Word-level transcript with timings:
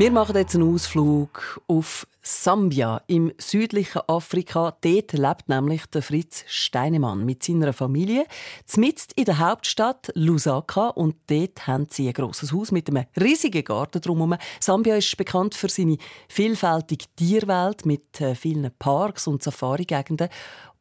Wir 0.00 0.10
machen 0.10 0.34
jetzt 0.34 0.54
einen 0.54 0.74
Ausflug 0.74 1.60
auf 1.66 2.06
Sambia 2.22 3.02
im 3.06 3.32
südlichen 3.36 4.00
Afrika. 4.06 4.74
Dort 4.80 5.12
lebt 5.12 5.48
nämlich 5.50 5.84
der 5.92 6.00
Fritz 6.00 6.44
Steinemann 6.46 7.26
mit 7.26 7.42
seiner 7.42 7.74
Familie. 7.74 8.24
Zmitzt 8.64 9.12
in 9.12 9.26
der 9.26 9.38
Hauptstadt 9.38 10.10
Lusaka 10.14 10.88
und 10.88 11.16
dort 11.26 11.66
haben 11.66 11.86
sie 11.90 12.08
ein 12.08 12.14
grosses 12.14 12.50
Haus 12.50 12.72
mit 12.72 12.88
einem 12.88 13.04
riesigen 13.20 13.62
Garten 13.62 14.00
drumherum. 14.00 14.36
Sambia 14.58 14.96
ist 14.96 15.14
bekannt 15.18 15.54
für 15.54 15.68
seine 15.68 15.98
vielfältige 16.28 17.04
Tierwelt 17.16 17.84
mit 17.84 18.22
äh, 18.22 18.34
vielen 18.34 18.70
Parks 18.78 19.26
und 19.26 19.42
Safari-Gegenden. 19.42 20.30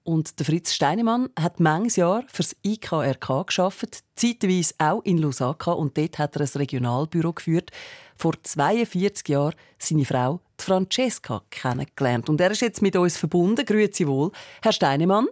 Und 0.09 0.39
der 0.39 0.47
Fritz 0.47 0.73
Steinemann 0.73 1.29
hat 1.39 1.59
manches 1.59 1.97
Jahr 1.97 2.23
fürs 2.29 2.55
IKRK 2.65 3.45
geschafft, 3.45 3.99
zeitweise 4.15 4.73
auch 4.79 5.03
in 5.03 5.19
Lusaka 5.19 5.73
und 5.73 5.99
dort 5.99 6.17
hat 6.17 6.35
er 6.35 6.41
ein 6.41 6.49
Regionalbüro 6.55 7.31
geführt. 7.31 7.69
Vor 8.15 8.33
42 8.41 9.27
Jahren 9.27 9.53
seine 9.77 10.05
Frau 10.05 10.41
die 10.59 10.63
Francesca 10.63 11.43
kennengelernt 11.51 12.27
und 12.27 12.41
er 12.41 12.49
ist 12.49 12.61
jetzt 12.61 12.81
mit 12.81 12.95
uns 12.95 13.17
verbunden. 13.17 13.63
Grüezi 13.63 14.07
wohl, 14.07 14.31
Herr 14.63 14.71
Steinemann. 14.71 15.27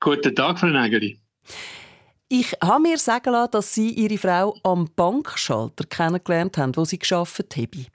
Guten 0.00 0.36
Tag, 0.36 0.58
Frau 0.58 0.66
Nägeli. 0.66 1.18
Ich 2.28 2.52
habe 2.62 2.82
mir 2.82 2.98
sagen 2.98 3.32
lassen, 3.32 3.52
dass 3.52 3.72
Sie 3.72 3.88
Ihre 3.88 4.18
Frau 4.18 4.54
am 4.62 4.86
Bankschalter 4.94 5.86
kennengelernt 5.86 6.58
haben, 6.58 6.76
wo 6.76 6.84
sie 6.84 6.98
geschafft 6.98 7.56
haben. 7.56 7.86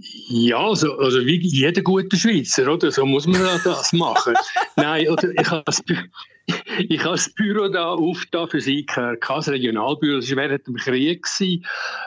Ja, 0.00 0.58
also, 0.58 0.96
also 0.98 1.26
wie 1.26 1.40
jeder 1.40 1.82
gute 1.82 2.16
Schweizer, 2.16 2.72
oder? 2.72 2.90
So 2.92 3.04
muss 3.04 3.26
man 3.26 3.42
das 3.64 3.92
machen. 3.92 4.34
Nein, 4.76 5.08
oder 5.08 5.30
ich 5.30 5.50
habe 5.50 5.64
das, 5.66 5.82
ich 6.88 7.00
habe 7.00 7.16
das 7.16 7.34
Büro 7.34 7.68
da 7.68 7.94
aufgetan 7.94 8.48
für 8.48 8.60
Sie, 8.60 8.86
das 8.86 9.48
Regionalbüro. 9.48 10.20
Das 10.20 10.30
war 10.30 10.36
während 10.36 10.66
dem 10.68 10.76
Krieg 10.76 11.26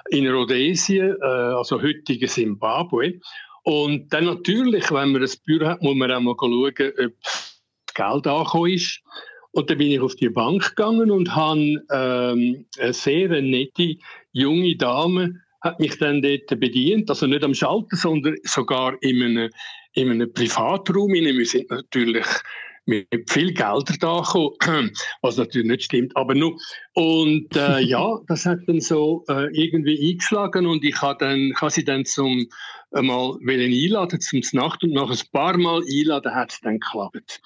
in 0.09 0.27
Rhodesien, 0.29 1.17
äh, 1.21 1.25
also 1.25 1.81
heutigen 1.81 2.29
Zimbabwe. 2.29 3.19
Und 3.63 4.11
dann 4.13 4.25
natürlich, 4.25 4.89
wenn 4.89 5.11
man 5.11 5.21
das 5.21 5.35
Büro 5.35 5.65
hat, 5.65 5.81
muss 5.81 5.95
man 5.95 6.11
auch 6.11 6.21
mal 6.21 6.35
schauen, 6.39 6.53
ob 6.53 6.73
Geld 7.93 8.27
angekommen 8.27 8.71
ist. 8.71 9.01
Und 9.51 9.69
dann 9.69 9.77
bin 9.77 9.91
ich 9.91 9.99
auf 9.99 10.15
die 10.15 10.29
Bank 10.29 10.75
gegangen 10.75 11.11
und 11.11 11.35
habe 11.35 11.83
ähm, 11.91 12.65
eine 12.79 12.93
sehr 12.93 13.41
nette 13.41 13.97
junge 14.31 14.77
Dame 14.77 15.41
hat 15.61 15.79
mich 15.79 15.97
dann 15.97 16.21
dort 16.21 16.47
bedient, 16.59 17.09
also 17.09 17.27
nicht 17.27 17.43
am 17.43 17.53
Schalter, 17.53 17.95
sondern 17.95 18.35
sogar 18.43 18.95
in 19.01 19.21
einem, 19.21 19.49
in 19.93 20.09
einem 20.09 20.33
Privatraum. 20.33 21.13
Wir 21.13 21.45
sind 21.45 21.69
natürlich 21.69 22.25
mit 22.85 23.07
viel 23.29 23.53
Geld 23.53 23.87
da 23.99 24.21
gekommen, 24.21 24.91
was 25.21 25.37
natürlich 25.37 25.67
nicht 25.67 25.83
stimmt, 25.83 26.15
aber 26.17 26.35
nur. 26.35 26.57
Und 26.93 27.55
äh, 27.55 27.79
ja, 27.81 28.19
das 28.27 28.45
hat 28.45 28.59
dann 28.67 28.81
so 28.81 29.23
äh, 29.29 29.47
irgendwie 29.53 30.11
eingeschlagen 30.11 30.65
und 30.65 30.83
ich 30.83 31.01
habe 31.01 31.17
dann, 31.19 31.51
ich 31.51 31.61
habe 31.61 31.71
sie 31.71 31.83
dann 31.83 32.05
zum 32.05 32.47
einmal 32.91 33.37
einladen 33.47 34.19
zum 34.19 34.41
Nacht 34.53 34.83
und 34.83 34.93
nach 34.93 35.09
ein 35.09 35.19
paar 35.31 35.57
Mal 35.57 35.81
einladen 35.81 36.35
hat 36.35 36.51
es 36.51 36.59
dann 36.61 36.79
geklappt. 36.79 37.41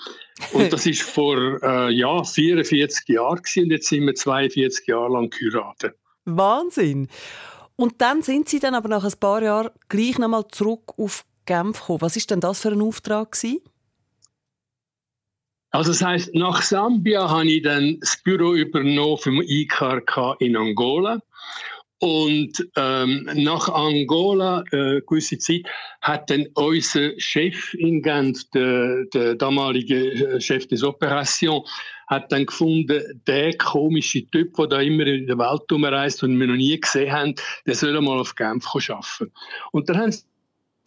Und 0.53 0.73
das 0.73 0.85
ist 0.85 1.03
vor 1.03 1.37
äh, 1.61 1.91
ja, 1.91 2.23
44 2.23 3.07
Jahren 3.09 3.37
gewesen, 3.37 3.63
und 3.65 3.71
jetzt 3.71 3.87
sind 3.87 4.05
wir 4.05 4.15
42 4.15 4.87
Jahre 4.87 5.13
lang 5.13 5.29
geheiratet. 5.29 5.95
Wahnsinn! 6.25 7.07
Und 7.77 8.01
dann 8.01 8.21
sind 8.21 8.47
Sie 8.49 8.59
dann 8.59 8.75
aber 8.75 8.89
nach 8.89 9.03
ein 9.03 9.19
paar 9.19 9.43
Jahren 9.43 9.71
gleich 9.89 10.17
nochmal 10.17 10.47
zurück 10.49 10.93
auf 10.97 11.25
Genf 11.45 11.79
gekommen. 11.79 12.01
Was 12.01 12.15
ist 12.15 12.31
denn 12.31 12.39
das 12.39 12.61
für 12.61 12.71
ein 12.71 12.81
Auftrag 12.81 13.31
gewesen? 13.33 13.59
Also 15.71 15.91
das 15.91 16.01
heißt, 16.01 16.35
nach 16.35 16.61
Sambia 16.61 17.29
habe 17.29 17.47
ich 17.47 17.61
dann 17.61 17.99
das 17.99 18.17
Büro 18.23 18.53
übernommen 18.53 19.17
vom 19.17 19.41
IKRK 19.41 20.37
in 20.39 20.55
Angola. 20.55 21.21
Und 21.99 22.53
ähm, 22.75 23.29
nach 23.35 23.69
Angola, 23.69 24.63
äh, 24.71 25.01
gewisse 25.01 25.37
Zeit, 25.37 25.63
hat 26.01 26.29
dann 26.29 26.45
unser 26.55 27.11
Chef 27.17 27.73
in 27.75 28.01
Genf, 28.01 28.43
der, 28.53 29.05
der 29.13 29.35
damalige 29.35 30.11
äh, 30.11 30.41
Chef 30.41 30.67
des 30.67 30.83
Operations, 30.83 31.69
hat 32.07 32.31
dann 32.31 32.45
gefunden, 32.45 33.21
der 33.25 33.57
komische 33.57 34.25
Typ, 34.27 34.55
der 34.57 34.67
da 34.67 34.81
immer 34.81 35.07
in 35.07 35.25
der 35.25 35.37
Welt 35.37 35.71
rumreist 35.71 36.21
und 36.21 36.39
wir 36.39 36.47
noch 36.47 36.55
nie 36.55 36.79
gesehen 36.79 37.11
haben, 37.11 37.35
der 37.65 37.75
soll 37.75 37.99
mal 38.01 38.19
auf 38.19 38.35
Genf 38.35 38.67
arbeiten. 38.67 39.31
Und 39.71 39.89
dann 39.89 39.97
haben 39.97 40.11
sie 40.11 40.23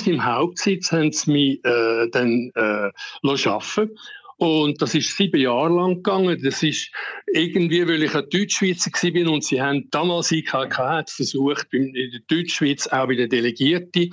im 0.07 0.25
Hauptsitz 0.25 0.93
haben 0.93 1.11
sie 1.11 1.33
mich 1.33 1.65
äh, 1.65 2.09
dann 2.11 2.53
äh, 2.55 2.91
arbeiten 3.23 3.91
und 4.39 4.81
das 4.81 4.95
ist 4.95 5.17
sieben 5.17 5.41
Jahre 5.41 5.75
lang 5.75 5.97
gegangen. 5.97 6.41
Das 6.45 6.63
ist 6.63 6.93
irgendwie, 7.35 7.87
weil 7.89 8.05
ich 8.05 8.15
ein 8.15 8.29
Deutschschweizer 8.31 8.91
war 8.93 9.33
und 9.33 9.45
sie 9.45 9.61
haben 9.61 9.89
damals 9.91 10.31
IKK 10.31 10.79
hat 10.79 11.11
versucht, 11.11 11.67
in 11.73 11.93
der 11.93 12.21
Deutschschweiz 12.29 12.87
auch 12.87 13.09
wieder 13.09 13.27
Delegierte 13.27 14.11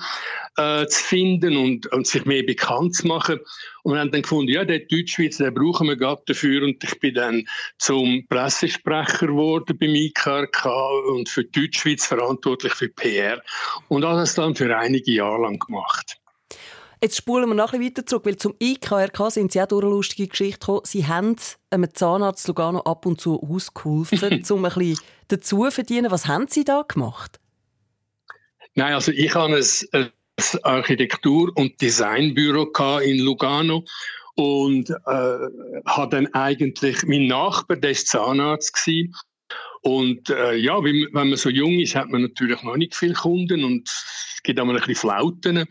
äh, 0.57 0.87
zu 0.87 1.03
finden 1.03 1.57
und, 1.57 1.85
und 1.91 2.07
sich 2.07 2.25
mehr 2.25 2.41
bekannt 2.41 2.95
zu 2.95 3.07
machen. 3.07 3.39
Und 3.83 3.93
wir 3.93 3.99
haben 3.99 4.11
dann 4.11 4.23
gefunden, 4.23 4.51
ja, 4.51 4.65
der 4.65 4.79
Deutschschweizer, 4.79 5.43
den 5.43 5.53
brauchen 5.53 5.87
wir 5.87 5.95
gerade 5.95 6.23
dafür. 6.25 6.63
Und 6.63 6.83
ich 6.83 6.99
bin 6.99 7.13
dann 7.13 7.47
zum 7.77 8.25
Pressesprecher 8.27 9.27
geworden 9.27 9.77
beim 9.77 9.93
IKK 9.93 10.65
und 11.13 11.29
für 11.29 11.43
die 11.43 11.61
Deutschschweiz 11.61 12.03
verantwortlich 12.03 12.73
für 12.73 12.89
PR. 12.89 13.43
Und 13.89 14.03
habe 14.03 14.21
das 14.21 14.33
dann 14.33 14.55
für 14.55 14.75
einige 14.75 15.11
Jahre 15.11 15.43
lang 15.43 15.59
gemacht. 15.59 16.17
Jetzt 17.05 17.17
spulen 17.17 17.47
wir 17.47 17.53
noch 17.53 17.71
ein 17.71 17.83
weiter 17.83 18.03
zurück, 18.03 18.25
weil 18.25 18.37
zum 18.37 18.55
IKRK 18.59 19.29
sind 19.29 19.51
Sie 19.51 19.61
auch 19.61 19.67
durch 19.67 19.83
eine 19.83 19.91
lustige 19.91 20.27
Geschichte 20.27 20.57
gekommen. 20.57 20.81
Sie 20.85 21.05
haben 21.05 21.35
einem 21.69 21.93
Zahnarzt 21.93 22.47
Lugano 22.47 22.79
ab 22.79 23.05
und 23.05 23.21
zu 23.21 23.39
ausgeholfen, 23.43 24.43
um 24.49 24.65
ein 24.65 24.73
bisschen 24.73 24.97
dazu 25.27 25.65
zu 25.65 25.69
verdienen. 25.69 26.09
Was 26.09 26.25
haben 26.25 26.47
Sie 26.47 26.63
da 26.63 26.81
gemacht? 26.81 27.39
Nein, 28.73 28.95
also 28.95 29.11
ich 29.11 29.35
habe 29.35 29.55
ein, 29.55 29.63
ein 29.91 30.09
Architektur- 30.63 31.51
und 31.55 31.79
Designbüro 31.79 32.71
in 32.97 33.19
Lugano 33.19 33.85
und 34.33 34.89
äh, 34.89 34.93
habe 35.05 36.09
dann 36.09 36.33
eigentlich, 36.33 37.03
mein 37.03 37.27
Nachbar, 37.27 37.77
der 37.77 37.91
war 37.91 37.97
Zahnarzt 37.97 38.73
gewesen, 38.73 39.13
und 39.85 40.31
äh, 40.31 40.55
ja, 40.55 40.83
wenn, 40.83 41.07
wenn 41.13 41.29
man 41.29 41.37
so 41.37 41.49
jung 41.49 41.73
ist, 41.73 41.95
hat 41.95 42.09
man 42.09 42.23
natürlich 42.23 42.63
noch 42.63 42.75
nicht 42.75 42.95
viele 42.95 43.13
Kunden 43.13 43.63
und 43.63 43.87
es 43.87 44.41
gibt 44.41 44.59
auch 44.59 44.65
mal 44.65 44.73
ein 44.73 44.79
bisschen 44.79 44.95
Flauten. 44.95 45.65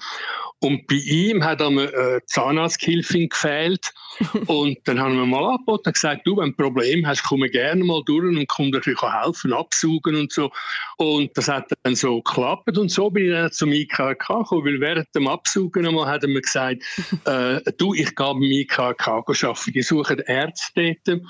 Und 0.61 0.87
bei 0.87 0.95
ihm 0.95 1.45
hat 1.45 1.61
einmal 1.61 1.93
eine 1.93 2.25
Zahnarzthilfin 2.27 3.29
gefehlt. 3.29 3.93
und 4.47 4.79
dann 4.85 5.01
haben 5.01 5.17
wir 5.17 5.27
mal 5.27 5.45
angeboten 5.45 5.89
und 5.89 5.95
gesagt, 5.95 6.25
du, 6.25 6.37
wenn 6.37 6.51
du 6.51 6.53
ein 6.53 6.57
Problem 6.57 7.05
hast, 7.05 7.25
komm 7.25 7.43
gerne 7.43 7.83
mal 7.83 8.03
durch 8.07 8.25
und 8.25 8.47
komm 8.47 8.71
dir 8.71 8.81
helfen, 8.85 9.53
absaugen 9.53 10.15
und 10.15 10.33
so. 10.33 10.53
Und 10.97 11.37
das 11.37 11.49
hat 11.49 11.73
dann 11.83 11.97
so 11.97 12.23
geklappt 12.23 12.79
und 12.79 12.93
so 12.93 13.11
bin 13.11 13.25
ich 13.25 13.33
dann 13.33 13.51
zum 13.51 13.73
IKK 13.73 14.17
gekommen, 14.17 14.65
weil 14.65 14.81
während 14.81 15.13
dem 15.17 15.27
Absaugen 15.27 15.89
einmal 15.89 16.07
hat 16.07 16.23
er 16.23 16.29
mir 16.29 16.43
gesagt, 16.43 16.85
äh, 17.25 17.61
du, 17.79 17.95
ich 17.95 18.15
gehe 18.15 18.27
beim 18.27 18.43
IKK 18.43 19.09
arbeiten, 19.09 19.73
die 19.73 19.83
suchen 19.83 20.21
Ärzte 20.21 20.97
dort. 21.05 21.21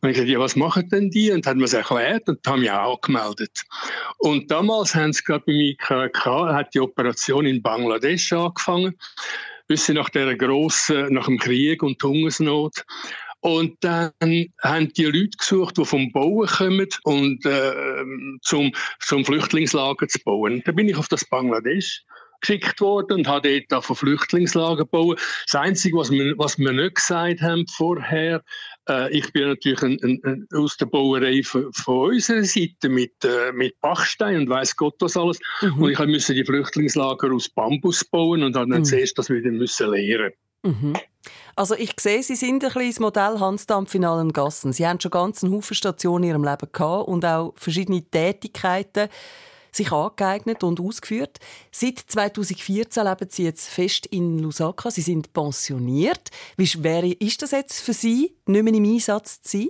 Und 0.00 0.10
ich 0.10 0.16
sagte, 0.16 0.30
ja, 0.30 0.38
was 0.38 0.54
machen 0.54 0.88
denn 0.90 1.10
die? 1.10 1.30
Und 1.32 1.46
haben 1.46 1.58
mir 1.58 1.64
es 1.64 1.72
erklärt 1.72 2.28
und 2.28 2.46
haben 2.46 2.60
mich 2.60 2.70
auch 2.70 3.00
gemeldet. 3.00 3.64
Und 4.18 4.50
damals 4.50 4.94
haben 4.94 5.12
sie 5.12 5.24
gerade 5.24 5.44
bei 5.44 5.52
mir 5.52 6.54
hat 6.54 6.74
die 6.74 6.80
Operation 6.80 7.46
in 7.46 7.62
Bangladesch 7.62 8.32
angefangen, 8.32 8.96
bis 9.66 9.86
sie 9.86 9.94
nach 9.94 10.08
der 10.10 10.36
grossen, 10.36 11.12
nach 11.12 11.26
dem 11.26 11.38
Krieg 11.38 11.82
und 11.82 12.02
Hungersnot. 12.02 12.84
Und 13.40 13.76
dann 13.80 14.12
haben 14.62 14.92
die 14.94 15.04
Leute 15.04 15.36
gesucht, 15.36 15.78
die 15.78 15.84
vom 15.84 16.10
Bauen 16.12 16.46
kommen 16.46 16.88
und 17.04 17.44
äh, 17.46 18.04
zum, 18.42 18.72
zum 19.00 19.24
Flüchtlingslager 19.24 20.08
zu 20.08 20.18
bauen. 20.24 20.62
Da 20.64 20.72
bin 20.72 20.88
ich 20.88 20.96
auf 20.96 21.08
das 21.08 21.24
Bangladesch 21.24 22.04
geschickt 22.40 22.80
worden 22.80 23.18
und 23.18 23.28
habe 23.28 23.64
dort 23.68 23.84
von 23.84 23.96
Flüchtlingslager 23.96 24.84
bauen. 24.84 25.16
Das 25.50 25.60
Einzige, 25.60 25.96
was 25.96 26.10
wir, 26.10 26.36
was 26.38 26.58
wir 26.58 26.72
nicht 26.72 26.96
gesagt 26.96 27.40
haben 27.40 27.66
vorher, 27.68 28.42
äh, 28.88 29.10
ich 29.16 29.32
bin 29.32 29.48
natürlich 29.48 29.82
ein, 29.82 29.98
ein, 30.02 30.20
ein, 30.24 30.48
aus 30.54 30.76
der 30.76 30.86
Bauerei 30.86 31.42
von, 31.42 31.72
von 31.72 32.10
unserer 32.10 32.44
Seite 32.44 32.88
mit, 32.88 33.12
äh, 33.24 33.52
mit 33.52 33.80
Bachstein 33.80 34.36
und 34.36 34.48
weiß 34.48 34.76
Gott 34.76 34.94
was 35.00 35.16
alles. 35.16 35.38
Mhm. 35.62 35.82
Und 35.82 35.90
ich 35.90 35.98
musste 35.98 36.34
die 36.34 36.44
Flüchtlingslager 36.44 37.32
aus 37.32 37.48
Bambus 37.48 38.04
bauen 38.04 38.42
und 38.42 38.56
habe 38.56 38.70
dann 38.70 38.80
mhm. 38.80 38.84
zuerst 38.84 39.18
das 39.18 39.30
wieder 39.30 39.50
müssen 39.50 39.90
lernen. 39.90 40.32
Mhm. 40.62 40.94
Also 41.56 41.74
ich 41.74 41.92
sehe, 41.98 42.22
Sie 42.22 42.36
sind 42.36 42.64
ein 42.64 42.70
kleines 42.70 43.00
Modell 43.00 43.40
Hansdampf 43.40 43.94
in 43.94 44.04
allen 44.04 44.32
Gassen. 44.32 44.72
Sie 44.72 44.86
haben 44.86 45.00
schon 45.00 45.10
ganz 45.10 45.42
einen 45.42 45.52
Haufen 45.52 45.74
Stationen 45.74 46.24
in 46.24 46.30
Ihrem 46.30 46.44
Leben 46.44 46.68
gehabt 46.72 47.08
und 47.08 47.24
auch 47.24 47.52
verschiedene 47.56 48.02
Tätigkeiten. 48.02 49.08
Sich 49.78 49.92
angeeignet 49.92 50.62
und 50.62 50.80
ausgeführt. 50.80 51.38
Seit 51.72 51.98
2014 51.98 53.04
leben 53.04 53.26
Sie 53.30 53.44
jetzt 53.44 53.68
fest 53.68 54.06
in 54.06 54.38
Lusaka. 54.38 54.90
Sie 54.90 55.00
sind 55.00 55.32
pensioniert. 55.32 56.30
Wie 56.56 56.66
schwer 56.66 57.04
ist 57.20 57.42
das 57.42 57.52
jetzt 57.52 57.80
für 57.80 57.94
Sie, 57.94 58.36
nicht 58.46 58.62
mehr 58.62 58.74
im 58.74 58.84
Einsatz 58.84 59.40
zu 59.40 59.58
sein? 59.58 59.68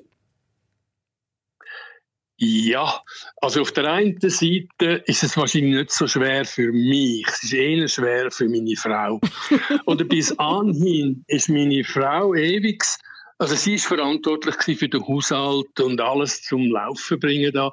Ja, 2.40 3.02
also 3.42 3.62
auf 3.62 3.72
der 3.72 3.92
einen 3.92 4.16
Seite 4.20 5.02
ist 5.06 5.24
es 5.24 5.36
wahrscheinlich 5.36 5.74
nicht 5.74 5.90
so 5.90 6.06
schwer 6.06 6.44
für 6.44 6.70
mich, 6.70 7.26
es 7.26 7.42
ist 7.42 7.52
eher 7.52 7.88
schwer 7.88 8.30
für 8.30 8.48
meine 8.48 8.76
Frau. 8.76 9.20
Oder 9.86 10.04
bis 10.04 10.38
anhin 10.38 11.24
ist 11.26 11.48
meine 11.48 11.82
Frau 11.82 12.36
ewig 12.36 12.84
also 13.38 13.54
sie 13.54 13.74
ist 13.74 13.86
verantwortlich 13.86 14.78
für 14.78 14.88
den 14.88 15.06
Haushalt 15.06 15.78
und 15.80 16.00
alles 16.00 16.42
zum 16.42 16.70
Laufen 16.70 17.20
bringen 17.20 17.52
da. 17.52 17.70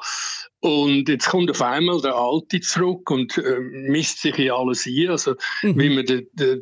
Und 0.60 1.10
jetzt 1.10 1.28
kommt 1.28 1.52
auf 1.52 1.62
einmal 1.62 2.02
der 2.02 2.16
Alte 2.16 2.60
zurück 2.60 3.10
und 3.12 3.38
äh, 3.38 3.60
mischt 3.60 4.20
sich 4.20 4.38
in 4.40 4.52
alles 4.52 4.86
ein, 4.88 5.10
also 5.10 5.36
mhm. 5.62 5.80
wie 5.80 5.90
man 5.90 6.06
den, 6.06 6.28
den, 6.34 6.62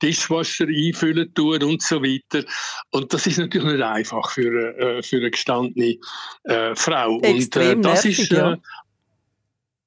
Tischwasser 0.00 0.66
einfüllen 0.66 1.32
tut 1.34 1.62
und 1.62 1.82
so 1.82 2.02
weiter. 2.02 2.44
Und 2.90 3.12
das 3.12 3.26
ist 3.26 3.38
natürlich 3.38 3.72
nicht 3.72 3.82
einfach 3.82 4.30
für, 4.30 4.76
äh, 4.76 5.02
für 5.02 5.16
eine 5.16 5.30
gestandene 5.30 5.98
äh, 6.44 6.74
Frau. 6.74 7.20
Extrem 7.20 7.78
und 7.78 7.86
äh, 7.86 7.88
das 7.88 8.04
nervig, 8.04 8.18
ist, 8.18 8.32
ja. 8.32 8.56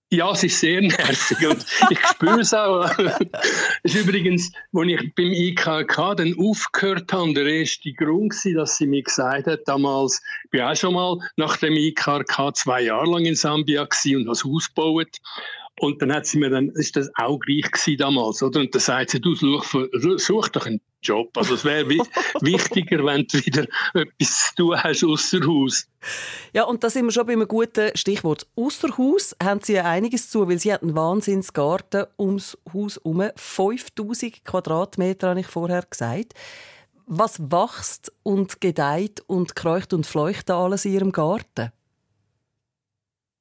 Ja, 0.09 0.31
es 0.31 0.41
ist 0.41 0.61
sehr 0.61 0.79
nervig 0.81 1.45
und 1.45 1.65
ich 1.89 1.99
spüre 1.99 2.39
es 2.39 2.53
auch. 2.53 2.89
Es 3.83 3.93
ist 3.93 4.05
übrigens, 4.05 4.51
als 4.73 4.87
ich 4.87 5.15
beim 5.15 5.33
IKK 5.33 6.15
dann 6.15 6.33
aufgehört 6.39 7.11
habe, 7.11 7.33
der 7.33 7.45
erste 7.45 7.91
Grund 7.91 8.33
war, 8.33 8.53
dass 8.53 8.77
sie 8.77 8.87
mir 8.87 9.03
gesagt 9.03 9.47
hat, 9.47 9.67
damals, 9.67 10.21
ich 10.45 10.51
bin 10.51 10.61
auch 10.61 10.75
schon 10.75 10.93
mal 10.93 11.17
nach 11.35 11.57
dem 11.57 11.73
IKK 11.73 12.55
zwei 12.55 12.83
Jahre 12.83 13.11
lang 13.11 13.25
in 13.25 13.35
Sambia 13.35 13.81
und 13.81 13.89
habe 13.89 14.23
das 14.25 14.45
Haus 14.45 14.67
gebaut. 14.69 15.17
Und 15.79 16.01
dann 16.01 16.13
hat 16.13 16.25
sie 16.25 16.39
mir 16.39 16.49
dann, 16.49 16.69
ist 16.69 16.95
das 16.95 17.09
auch 17.15 17.37
gleich 17.39 17.69
gewesen 17.69 17.97
damals, 17.97 18.41
oder? 18.41 18.61
Und 18.61 18.73
dann 18.73 18.81
sagt 18.81 19.11
sie, 19.11 19.19
du 19.19 19.35
such, 19.35 19.65
such 20.17 20.47
doch 20.49 20.65
einen 20.65 20.81
Job. 21.07 21.35
Also 21.37 21.55
es 21.55 21.63
wäre 21.63 21.87
wichtiger, 22.41 23.03
wenn 23.05 23.25
du 23.27 23.37
wieder 23.45 23.65
etwas 23.93 24.49
zu 24.49 24.55
tun 24.55 24.83
hast 24.83 25.03
außer 25.03 25.39
Haus. 25.45 25.87
Ja, 26.53 26.63
und 26.63 26.83
da 26.83 26.89
sind 26.89 27.05
wir 27.05 27.11
schon 27.11 27.25
bei 27.25 27.33
einem 27.33 27.47
guten 27.47 27.95
Stichwort. 27.95 28.47
Außer 28.55 28.97
Haus 28.97 29.35
haben 29.41 29.61
Sie 29.61 29.73
ja 29.73 29.83
einiges 29.85 30.29
zu, 30.29 30.47
weil 30.47 30.59
Sie 30.59 30.73
hat 30.73 30.83
einen 30.83 30.95
Wahnsinnsgarten 30.95 32.05
ums 32.17 32.57
Haus 32.73 32.95
herum. 33.03 33.29
5000 33.35 34.43
Quadratmeter, 34.43 35.29
habe 35.29 35.39
ich 35.39 35.47
vorher 35.47 35.83
gesagt. 35.89 36.33
Was 37.05 37.39
wächst 37.39 38.11
und 38.23 38.59
gedeiht 38.59 39.23
und 39.27 39.55
kreucht 39.55 39.93
und 39.93 40.05
fleucht 40.05 40.49
da 40.49 40.61
alles 40.61 40.83
in 40.83 40.93
Ihrem 40.93 41.11
Garten? 41.13 41.71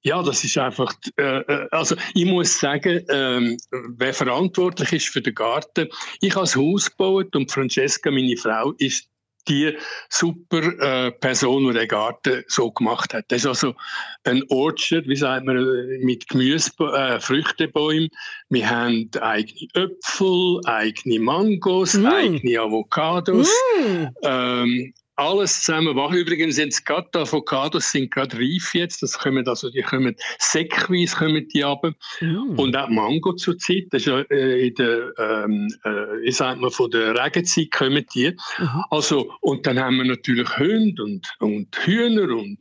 Ja, 0.06 0.22
das 0.22 0.44
ist 0.44 0.56
einfach, 0.56 0.94
äh, 1.18 1.40
äh, 1.40 1.68
also 1.72 1.96
ich 2.14 2.26
muss 2.26 2.60
sagen, 2.60 3.04
ähm, 3.08 3.56
wer 3.96 4.14
verantwortlich 4.14 4.92
ist 4.92 5.08
für 5.08 5.20
den 5.20 5.34
Garten, 5.34 5.88
ich 6.20 6.32
habe 6.36 6.44
das 6.44 6.54
Haus 6.54 6.88
gebaut 6.88 7.34
und 7.34 7.50
Francesca, 7.50 8.12
meine 8.12 8.36
Frau, 8.36 8.70
ist 8.78 9.08
die 9.48 9.76
super 10.08 10.62
äh, 11.06 11.10
Person, 11.10 11.66
die 11.66 11.78
den 11.80 11.88
Garten 11.88 12.44
so 12.46 12.70
gemacht 12.70 13.14
hat. 13.14 13.24
Das 13.28 13.40
ist 13.40 13.46
also 13.46 13.74
ein 14.22 14.44
Orchard, 14.48 15.08
wie 15.08 15.16
sagt 15.16 15.44
man, 15.44 15.56
mit 16.02 16.28
Gemüse, 16.28 16.70
äh, 16.78 17.18
Früchtebäumen. 17.18 18.08
Wir 18.48 18.70
haben 18.70 19.10
eigene 19.20 19.68
Äpfel, 19.74 20.60
eigene 20.66 21.18
Mangos, 21.18 21.94
mm. 21.94 22.06
eigene 22.06 22.60
Avocados. 22.60 23.50
Mm. 23.80 24.06
Ähm, 24.22 24.94
alles 25.16 25.62
zusammen 25.62 25.96
wach. 25.96 26.12
Übrigens 26.12 26.58
jetzt 26.58 26.84
gerade 26.84 27.08
die 27.14 27.18
Avocados 27.18 27.90
sind 27.90 28.10
gerade 28.10 28.36
reif 28.36 28.74
jetzt. 28.74 29.02
Das 29.02 29.18
kommen 29.18 29.46
also, 29.48 29.70
die 29.70 29.82
kommen 29.82 30.14
säckweise 30.38 31.16
kommen 31.16 31.48
die 31.48 31.64
ab. 31.64 31.84
Mm. 32.20 32.58
Und 32.58 32.76
auch 32.76 32.88
Mango 32.88 33.32
zur 33.34 33.58
Zeit. 33.58 33.86
Das 33.90 34.02
ist 34.02 34.06
ja 34.06 34.20
äh, 34.30 34.68
in 34.68 34.74
der, 34.74 35.12
ähm, 35.18 35.68
äh, 35.84 36.20
ich 36.22 36.36
sag 36.36 36.58
mal, 36.58 36.70
von 36.70 36.90
der 36.90 37.18
Regenzeit 37.18 37.70
kommen 37.70 38.04
die. 38.14 38.36
Mhm. 38.58 38.84
Also, 38.90 39.32
und 39.40 39.66
dann 39.66 39.78
haben 39.78 39.96
wir 39.96 40.04
natürlich 40.04 40.48
Hunde 40.58 41.02
und, 41.02 41.26
und 41.40 41.76
Hühner 41.84 42.34
und 42.34 42.58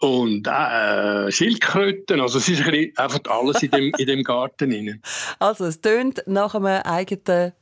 und 0.00 0.46
äh, 0.46 1.30
Schildkröten. 1.30 2.20
Also 2.20 2.38
es 2.38 2.48
ist 2.48 2.62
ein 2.62 2.90
einfach 2.96 3.20
alles 3.28 3.62
in 3.62 3.70
dem, 3.70 3.92
in 3.98 4.06
dem 4.06 4.22
Garten. 4.22 4.72
Rein. 4.72 5.02
Also 5.38 5.66
es 5.66 5.80
tönt 5.80 6.22
nach 6.26 6.54
einem 6.54 6.82
eigenen 6.82 7.52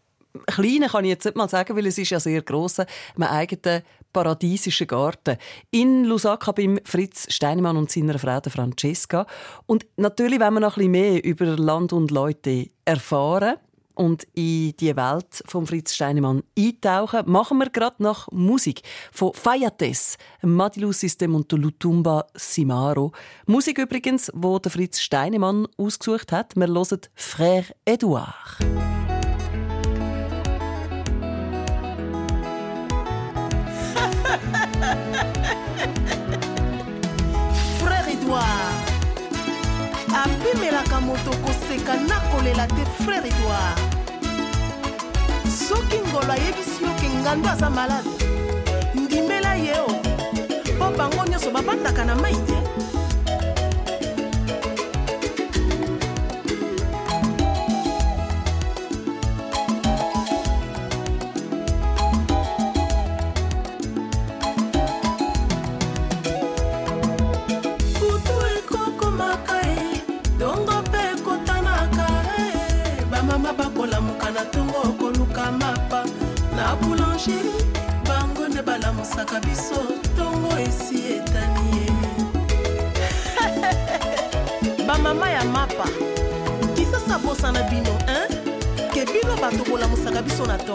kleinen 0.47 0.89
kann 0.89 1.05
ich 1.05 1.11
jetzt 1.11 1.25
nicht 1.25 1.37
mal 1.37 1.49
sagen, 1.49 1.77
weil 1.77 1.87
es 1.87 1.99
ist 1.99 2.11
ja 2.11 2.21
sehr 2.21 2.43
gross, 2.43 2.79
einem 2.79 2.89
eigenen 3.17 3.83
paradiesischen 4.19 4.89
Garten 4.89 5.37
in 5.71 6.03
Lusaka 6.03 6.51
beim 6.51 6.81
Fritz 6.83 7.33
Steinemann 7.33 7.77
und 7.77 7.89
seiner 7.89 8.19
Frau 8.19 8.41
Francesca. 8.49 9.27
Und 9.67 9.87
natürlich, 9.97 10.41
wenn 10.41 10.55
wir 10.55 10.61
noch 10.61 10.77
ein 10.77 10.91
bisschen 10.91 10.91
mehr 10.91 11.25
über 11.25 11.57
Land 11.57 11.93
und 11.93 12.11
Leute 12.11 12.71
erfahren 12.85 13.55
und 13.95 14.25
in 14.35 14.75
die 14.77 14.97
Welt 14.97 15.45
von 15.47 15.69
Fritz 15.69 15.95
Steinemann 15.95 16.43
eintauchen, 16.59 17.31
machen 17.31 17.59
wir 17.59 17.71
gerade 17.71 18.03
nach 18.03 18.27
Musik 18.33 18.83
von 19.13 19.33
Fayates, 19.35 20.17
Madilu 20.43 20.91
System 20.91 21.37
und 21.37 21.53
Lutumba 21.53 22.27
Simaro. 22.35 23.13
Musik 23.47 23.79
übrigens, 23.79 24.33
wo 24.35 24.59
der 24.59 24.73
Fritz 24.73 24.99
Steinemann 24.99 25.69
ausgesucht 25.77 26.33
hat. 26.33 26.57
Wir 26.57 26.67
hören 26.67 27.01
Frère 27.17 27.67
Edouard. 27.85 28.98
Apimelaka 40.49 41.01
moto 41.01 41.31
koseka 41.45 41.95
na 42.09 42.21
kolela 42.31 42.67
te 42.67 42.85
frère 43.03 43.27
edouard. 43.27 43.79
Soki 45.49 45.99
ngolo 46.09 46.33
ayebisi 46.33 46.85
yo 46.85 46.91
ke 47.01 47.09
ngando 47.09 47.49
aza 47.49 47.71
malade 47.71 48.09
ndimela 48.95 49.55
ye 49.55 49.75
o. 49.81 49.93
Mpo 50.77 50.91
bango 50.97 51.25
nyonso 51.27 51.51
bavandaka 51.51 52.05
na 52.05 52.15
mai 52.15 52.35
te 52.35 52.57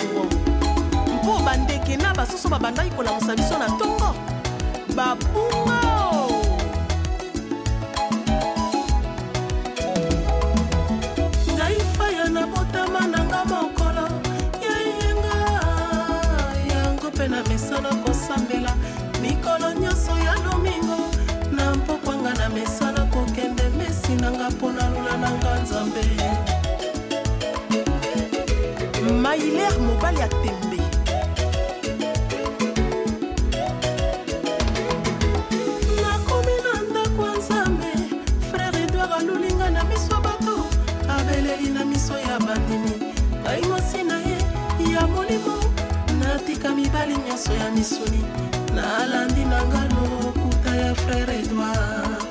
na 0.03 0.19
ntongo 0.19 0.35
mpo 1.23 1.39
bandeke 1.45 1.97
na 1.97 2.13
basusu 2.13 2.49
babandaki 2.49 2.89
kolamusa 2.91 3.35
biso 3.35 3.57
na 3.57 3.67
ntongo 3.67 4.15
babunga 4.95 5.79
ngai 11.55 11.79
faya 11.97 12.29
na 12.29 12.47
botama 12.47 13.07
nanga 13.07 13.45
mokolo 13.45 14.09
mpe 17.13 17.27
na 17.27 17.43
mesana 17.43 17.89
kosambela 18.03 18.75
mikolo 19.21 19.73
nyonso 19.73 20.17
ya 20.17 20.35
lomingo 20.45 20.97
na 21.51 21.75
mpokwanga 21.75 22.33
na 22.33 22.49
mesana 22.49 23.05
kokende 23.05 23.63
mesi 23.77 24.15
nanga 24.15 24.49
mpo 24.49 24.71
nalula 24.71 25.17
nanga 25.17 25.59
nzambe 25.63 26.01
ya 42.33 42.39
bandimi 42.39 42.93
ngai 43.41 43.61
mosi 43.69 44.01
na 44.09 44.17
ye 44.17 44.37
ya 44.93 45.07
molimo 45.07 45.57
natika 46.19 46.69
mibali 46.75 47.15
nyonso 47.17 47.53
ya 47.53 47.69
misuni. 47.71 48.21
Nalandi 48.75 49.45
na 49.45 49.59
nga 49.65 49.81
lokuta 49.93 50.75
ya 50.75 50.95
frere 50.95 51.35
edward 51.39 52.22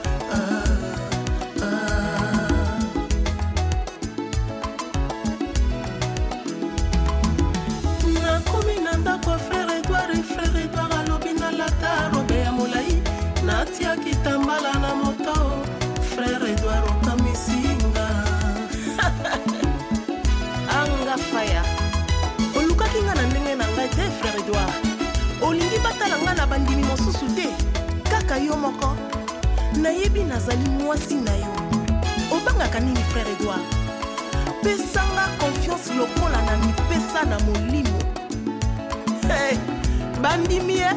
kaka 28.11 28.37
yo 28.37 28.57
moko 28.57 28.97
nayebi 29.81 30.23
nazali 30.25 30.69
mwasi 30.69 31.15
na 31.15 31.33
yo. 31.33 31.47
Obangaka 32.31 32.81
nini 32.81 33.01
frère 33.13 33.31
edouard? 33.33 33.63
Pesanga 34.63 35.29
confiance 35.39 35.95
lokola 35.95 36.43
na 36.43 36.57
mipesa 36.57 37.25
na 37.25 37.39
molimo. 37.39 37.99
Hey, 39.29 39.57
bandimi 40.21 40.81
e 40.81 40.93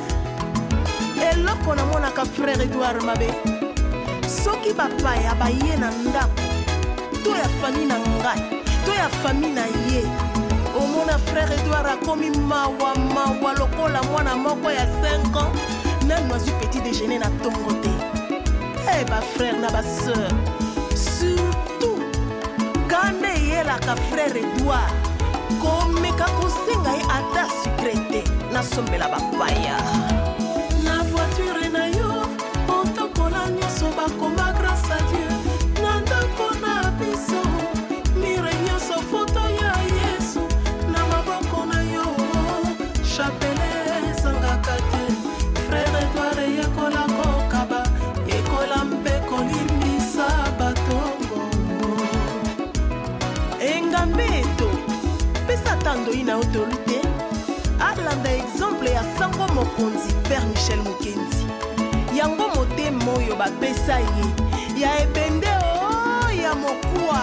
eloko 1.31 1.75
namonaka 1.75 2.25
frère 2.25 2.61
edouard 2.61 3.01
mabe. 3.03 3.33
Soki 4.27 4.73
bapaya 4.73 5.35
baye 5.35 5.77
na 5.79 5.89
ndako 5.91 6.41
to 7.23 7.29
ya 7.29 7.47
fami 7.61 7.85
na 7.85 7.95
ngai 7.99 8.39
to 8.85 8.91
ya 8.93 9.09
fami 9.09 9.47
na 9.53 9.65
ye 9.65 10.03
omona 10.95 11.17
frère 11.17 11.51
edouard 11.51 11.85
akomi 11.85 12.29
mawa 12.29 12.95
mawa 12.95 13.53
lokola 13.53 14.03
mwana 14.03 14.35
moko 14.35 14.71
ya 14.71 14.85
5 14.85 15.37
ans. 15.37 15.59
Nanu 16.07 16.33
azwi 16.35 16.51
petit 16.61 16.81
déjeuner 16.81 17.19
na 17.19 17.29
ntongo 17.29 17.73
te 17.81 17.89
e 17.89 18.87
hey, 18.87 19.05
bafrère 19.05 19.59
na 19.59 19.69
baseur 19.69 20.29
surtout 20.95 21.99
kanda 22.87 23.27
eyelaka 23.35 23.95
frère 24.09 24.37
edouard 24.37 24.93
komeka 25.61 26.25
kosenga 26.37 26.91
ye 26.91 27.03
ata 27.09 27.49
sukre 27.63 27.95
te 28.11 28.23
nasombela 28.53 29.07
bapaya 29.07 29.77
na 56.25 56.31
yo 56.31 56.43
tolu 56.53 56.75
te 56.85 56.99
alanda 57.79 58.31
exemple 58.31 58.89
ya 58.89 59.03
sango 59.17 59.47
mokonzi 59.53 60.13
père 60.27 60.45
michel 60.47 60.79
mokenzi 60.81 61.45
yango 62.15 62.47
motema 62.55 63.11
oyo 63.17 63.35
bapesa 63.35 63.99
ye. 63.99 64.25
Ya 64.81 64.99
ebende 65.03 65.47
o 65.47 66.31
ya 66.31 66.55
mokuwa 66.55 67.21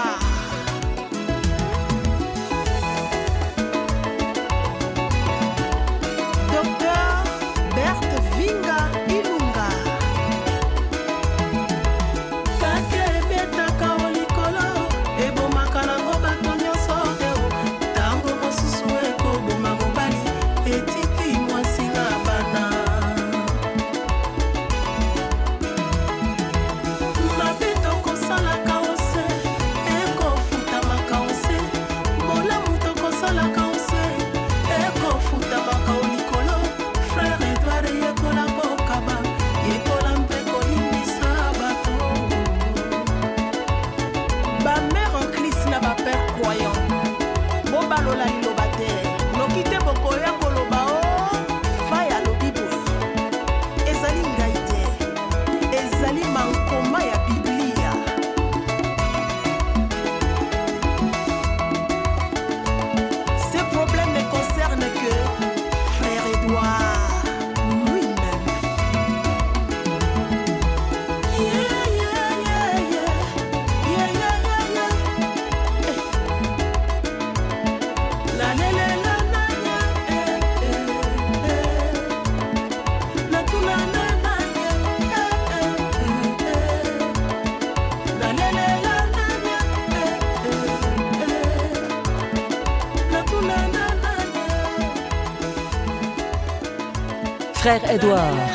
Frère 97.72 97.94
Edouard, 97.94 98.50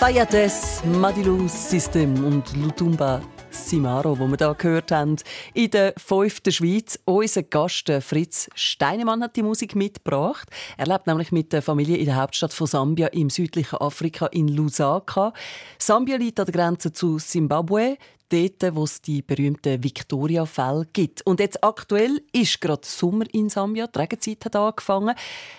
Fayates, 0.00 0.82
Madilus 0.84 1.70
System 1.70 2.12
und 2.24 2.56
Lutumba 2.56 3.22
Simaro, 3.48 4.18
wo 4.18 4.26
wir 4.26 4.36
da 4.36 4.52
gehört 4.54 4.90
haben, 4.90 5.14
in 5.52 5.70
der 5.70 5.94
fünften 5.96 6.50
Schweiz. 6.50 6.98
Unser 7.04 7.44
Gast 7.44 7.92
Fritz 8.00 8.50
Steinemann 8.56 9.22
hat 9.22 9.36
die 9.36 9.44
Musik 9.44 9.76
mitgebracht. 9.76 10.48
Er 10.76 10.86
lebt 10.86 11.06
nämlich 11.06 11.30
mit 11.30 11.52
der 11.52 11.62
Familie 11.62 11.96
in 11.96 12.06
der 12.06 12.16
Hauptstadt 12.16 12.52
von 12.52 12.66
Sambia 12.66 13.06
im 13.06 13.30
südlichen 13.30 13.76
Afrika 13.76 14.26
in 14.26 14.48
Lusaka. 14.48 15.32
Sambia 15.78 16.16
liegt 16.16 16.40
an 16.40 16.46
der 16.46 16.54
Grenze 16.54 16.92
zu 16.92 17.20
Simbabwe, 17.20 17.98
dort, 18.30 18.74
wo 18.74 18.82
es 18.82 19.00
die 19.00 19.22
berühmten 19.22 19.84
Victoria-Fälle 19.84 20.88
gibt. 20.92 21.24
Und 21.24 21.38
jetzt 21.38 21.62
aktuell 21.62 22.20
ist 22.32 22.60
gerade 22.60 22.82
Sommer 22.84 23.26
in 23.32 23.48
Sambia, 23.48 23.86
die 23.86 23.96
Regenzeit 23.96 24.44
hat 24.44 24.56
angefangen. 24.56 25.14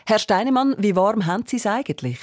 Herr 0.06 0.20
Steinemann, 0.20 0.76
wie 0.78 0.98
warm 0.98 1.26
haben 1.26 1.46
Sie 1.48 1.56
es 1.56 1.68
eigentlich? 1.68 2.20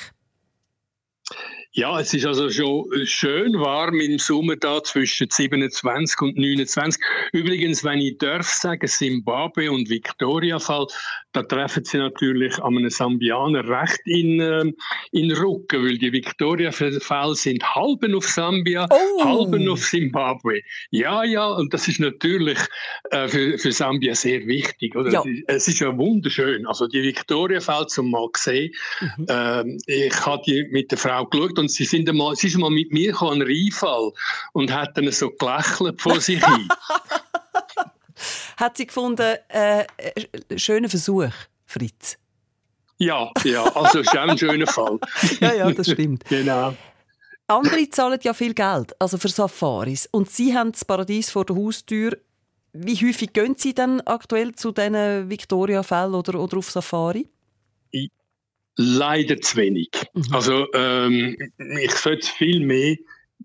Ja, 1.74 1.98
es 1.98 2.12
ist 2.12 2.26
also 2.26 2.50
schon 2.50 2.86
schön 3.06 3.54
warm 3.54 3.98
im 3.98 4.18
Sommer 4.18 4.56
da 4.56 4.82
zwischen 4.82 5.30
27 5.30 6.20
und 6.20 6.36
29. 6.36 7.02
Übrigens, 7.32 7.82
wenn 7.82 7.98
ich 7.98 8.18
darf 8.18 8.46
sagen, 8.46 8.86
Zimbabwe 8.86 9.72
und 9.72 9.88
Victoria-Fall, 9.88 10.86
da 11.32 11.42
treffen 11.42 11.84
sie 11.84 11.98
natürlich 11.98 12.58
an 12.62 12.76
einem 12.76 12.90
Sambianer 12.90 13.66
recht 13.68 14.00
in, 14.04 14.40
ähm, 14.40 14.76
in 15.10 15.32
Rücken, 15.32 15.84
weil 15.84 15.98
die 15.98 16.12
Victoria-Fälle 16.12 17.34
sind 17.34 17.64
halben 17.74 18.14
auf 18.14 18.28
Sambia, 18.28 18.86
Oh. 18.90 19.24
halben 19.24 19.68
auf 19.68 19.80
Zimbabwe. 19.80 20.60
Ja, 20.90 21.24
ja, 21.24 21.46
und 21.48 21.72
das 21.74 21.88
ist 21.88 22.00
natürlich 22.00 22.58
äh, 23.10 23.28
für, 23.28 23.58
für 23.58 23.72
Sambia 23.72 24.14
sehr 24.14 24.46
wichtig. 24.46 24.94
Oder? 24.94 25.10
Ja. 25.10 25.24
Es 25.46 25.68
ist 25.68 25.80
ja 25.80 25.96
wunderschön. 25.96 26.66
Also 26.66 26.86
die 26.86 27.02
Victoria-Fälle 27.02 27.86
zum 27.86 28.10
mal 28.10 28.28
gesehen. 28.32 28.72
Ähm, 29.28 29.78
ich 29.86 30.26
habe 30.26 30.42
die 30.46 30.68
mit 30.70 30.90
der 30.90 30.98
Frau 30.98 31.24
geschaut 31.26 31.58
und 31.58 31.70
sie 31.70 31.84
sind 31.84 32.08
einmal, 32.08 32.36
sie 32.36 32.48
ist 32.48 32.58
mal 32.58 32.70
mit 32.70 32.92
mir 32.92 33.20
an 33.22 33.40
einen 33.40 33.42
Rheinfall 33.42 34.12
und 34.52 34.72
hat 34.72 34.96
dann 34.96 35.10
so 35.10 35.30
gelächelt 35.30 36.00
vor 36.00 36.20
sich 36.20 36.44
hin. 36.44 36.68
Hat 38.56 38.76
sie 38.76 38.86
gefunden, 38.86 39.36
äh, 39.48 39.84
äh, 39.96 40.58
schöner 40.58 40.88
Versuch, 40.88 41.32
Fritz? 41.66 42.18
Ja, 42.98 43.30
ja, 43.44 43.64
also 43.74 43.98
ist 43.98 44.16
auch 44.16 44.28
ein 44.28 44.38
schöner 44.38 44.66
Fall. 44.66 44.98
Ja, 45.40 45.52
ja, 45.54 45.70
das 45.70 45.90
stimmt. 45.90 46.24
Genau. 46.28 46.74
Andere 47.48 47.90
zahlen 47.90 48.20
ja 48.22 48.32
viel 48.32 48.54
Geld, 48.54 48.94
also 49.00 49.18
für 49.18 49.28
Safaris. 49.28 50.08
Und 50.10 50.30
Sie 50.30 50.54
haben 50.56 50.72
das 50.72 50.84
Paradies 50.84 51.30
vor 51.30 51.44
der 51.44 51.56
Haustür. 51.56 52.16
Wie 52.72 52.94
häufig 52.96 53.32
gehen 53.32 53.56
Sie 53.58 53.74
denn 53.74 54.00
aktuell 54.02 54.54
zu 54.54 54.72
diesen 54.72 55.28
Victoria-Fällen 55.28 56.14
oder, 56.14 56.40
oder 56.40 56.58
auf 56.58 56.70
Safari? 56.70 57.28
Leider 58.76 59.38
zu 59.38 59.56
wenig. 59.58 59.90
Mhm. 60.14 60.24
Also 60.30 60.66
ähm, 60.72 61.36
ich 61.80 61.92
sollte 61.92 62.26
viel 62.26 62.60
mehr 62.60 62.96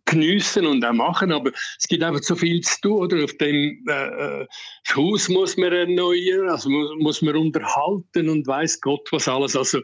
geniessen 0.08 0.66
und 0.66 0.84
auch 0.84 0.94
machen, 0.94 1.32
aber 1.32 1.52
es 1.78 1.88
gibt 1.88 2.02
einfach 2.02 2.24
so 2.24 2.36
viel 2.36 2.62
zu 2.62 2.82
tun. 2.82 3.00
Oder? 3.02 3.24
Auf 3.24 3.34
dem 3.38 3.84
äh, 3.88 4.42
äh, 4.42 4.48
das 4.86 4.96
Haus 4.96 5.30
muss 5.30 5.58
man 5.58 5.72
erneuern, 5.72 6.50
also 6.50 6.70
muss, 6.70 6.92
muss 6.98 7.22
man 7.22 7.36
unterhalten 7.36 8.30
und 8.30 8.48
weiß 8.48 8.82
Gott 8.82 9.08
was 9.12 9.28
alles. 9.28 9.56
Also 9.56 9.82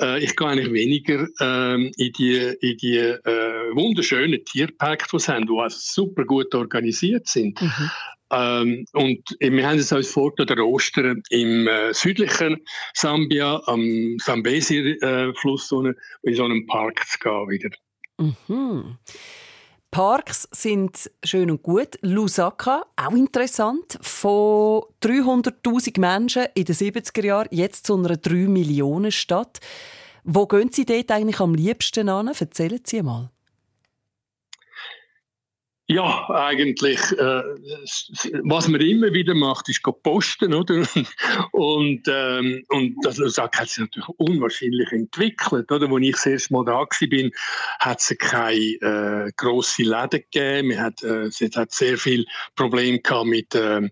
äh, 0.00 0.22
ich 0.22 0.34
gehe 0.36 0.48
eigentlich 0.48 0.72
weniger 0.72 1.28
ähm, 1.40 1.92
in 1.96 2.12
die, 2.12 2.36
in 2.60 2.76
die 2.78 2.96
äh, 2.96 3.74
wunderschönen 3.74 4.42
Tierparks, 4.44 5.08
die 5.10 5.18
sie 5.18 5.32
haben, 5.32 5.46
die 5.46 5.58
also 5.58 5.76
super 5.78 6.24
gut 6.24 6.54
organisiert 6.54 7.26
sind. 7.28 7.60
Mhm. 7.60 7.90
Ähm, 8.30 8.86
und 8.92 9.22
wir 9.38 9.68
haben 9.68 9.78
es 9.78 9.92
uns 9.92 10.10
vor 10.10 10.34
der 10.34 10.66
Ostern 10.66 11.22
im 11.30 11.68
äh, 11.68 11.92
südlichen 11.92 12.60
Sambia 12.94 13.60
am 13.66 14.16
Sambesi-Fluss 14.18 15.72
in 16.22 16.34
so 16.34 16.44
einem 16.44 16.66
Park 16.66 17.06
zu 17.06 17.18
gehen 17.18 17.48
wieder. 17.48 17.70
Mhm. 18.18 18.98
Parks 19.94 20.48
sind 20.50 21.08
schön 21.22 21.52
und 21.52 21.62
gut. 21.62 22.00
Lusaka, 22.00 22.82
auch 22.96 23.12
interessant. 23.12 23.96
Von 24.00 24.82
300.000 25.00 26.00
Menschen 26.00 26.46
in 26.56 26.64
den 26.64 26.74
70er 26.74 27.24
Jahren 27.24 27.48
jetzt 27.52 27.86
zu 27.86 27.94
einer 27.94 28.16
3-Millionen-Stadt. 28.16 29.60
Wo 30.24 30.48
gehen 30.48 30.72
Sie 30.72 30.84
dort 30.84 31.12
eigentlich 31.12 31.38
am 31.38 31.54
liebsten 31.54 32.08
an? 32.08 32.26
Erzählen 32.26 32.80
Sie 32.84 33.02
mal. 33.02 33.30
Ja, 35.86 36.26
eigentlich, 36.30 36.98
äh, 37.12 37.42
was 38.44 38.68
man 38.68 38.80
immer 38.80 39.12
wieder 39.12 39.34
macht, 39.34 39.68
ist 39.68 39.82
posten, 40.02 40.54
oder? 40.54 40.82
Und, 41.52 42.02
ähm, 42.08 42.64
und 42.68 42.96
das 43.02 43.18
Lusaka 43.18 43.60
hat 43.60 43.68
sich 43.68 43.78
natürlich 43.78 44.08
unwahrscheinlich 44.16 44.90
entwickelt, 44.92 45.70
oder? 45.70 45.90
Als 45.90 46.02
ich 46.02 46.12
das 46.12 46.26
erste 46.26 46.52
Mal 46.54 46.64
da 46.64 46.72
war, 46.72 47.08
bin, 47.08 47.30
hat 47.80 48.00
es 48.00 48.16
keine 48.18 48.56
äh, 48.56 49.32
grossen 49.36 49.84
Läden 49.84 50.24
gegeben. 50.30 50.68
Man 50.68 50.80
hat, 50.80 51.02
äh, 51.02 51.24
es 51.26 51.40
hat 51.54 51.72
sehr 51.72 51.98
viel 51.98 52.24
Probleme 52.56 53.00
gehabt 53.00 53.26
mit, 53.26 53.54
äh, 53.54 53.82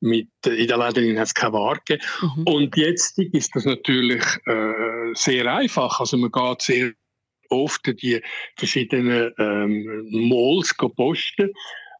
mit 0.00 0.28
in 0.44 0.66
den 0.66 0.80
Läden 0.80 1.18
hat 1.18 1.28
es 1.28 1.34
keine 1.34 1.52
Ware 1.52 1.78
gegeben. 1.84 2.04
Mhm. 2.22 2.42
Und 2.44 2.76
jetzt 2.76 3.18
ist 3.18 3.54
das 3.54 3.64
natürlich 3.64 4.24
äh, 4.46 5.14
sehr 5.14 5.52
einfach. 5.52 6.00
Also 6.00 6.16
man 6.16 6.32
geht 6.32 6.62
sehr 6.62 6.92
oft 7.50 7.86
die 8.00 8.20
verschiedenen 8.56 9.32
ähm, 9.38 10.06
Malls 10.28 10.74
posten. 10.74 11.50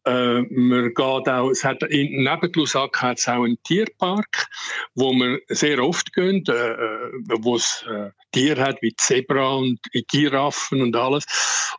Äh, 0.05 0.41
man 0.49 0.93
geht 0.93 1.29
auch, 1.29 1.49
es 1.49 1.65
hat 1.65 1.83
in, 1.83 2.23
neben 2.23 2.53
Lusaka 2.53 3.09
hat 3.09 3.17
es 3.17 3.27
auch 3.27 3.43
einen 3.43 3.61
Tierpark, 3.63 4.47
wo 4.95 5.11
wir 5.11 5.41
sehr 5.49 5.83
oft 5.83 6.13
gehen, 6.13 6.45
äh, 6.47 6.51
äh 6.51 7.11
wo 7.41 7.57
es 7.57 7.83
äh, 7.89 8.11
Tiere 8.31 8.61
hat 8.61 8.81
wie 8.81 8.95
Zebra 8.95 9.55
und 9.55 9.79
Giraffen 10.09 10.81
und 10.81 10.95
alles. 10.95 11.25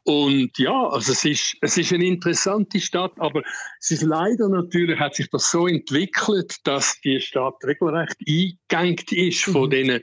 Und 0.04 0.58
ja, 0.58 0.88
also 0.88 1.12
es 1.12 1.24
ist, 1.24 1.56
es 1.60 1.76
ist 1.76 1.92
eine 1.92 2.06
interessante 2.06 2.80
Stadt, 2.80 3.12
aber 3.18 3.42
es 3.80 3.90
ist 3.90 4.02
leider 4.02 4.48
natürlich, 4.48 4.98
hat 4.98 5.14
sich 5.14 5.28
das 5.30 5.50
so 5.50 5.66
entwickelt, 5.66 6.56
dass 6.64 7.00
die 7.02 7.20
Stadt 7.20 7.56
regelrecht 7.64 8.16
eingegangen 8.26 8.98
ist 9.10 9.44
von 9.44 9.66
mhm. 9.66 9.70
diesen 9.70 10.00